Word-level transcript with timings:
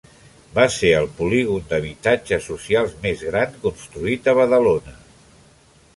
Va 0.53 0.63
ser 0.75 0.89
el 0.99 1.09
polígon 1.17 1.67
d'habitatges 1.73 2.49
socials 2.53 2.97
més 3.05 3.23
gran 3.31 3.55
construït 3.67 4.31
a 4.33 4.39
Badalona. 4.41 4.99